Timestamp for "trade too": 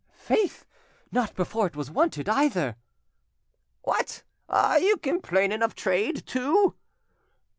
5.75-6.73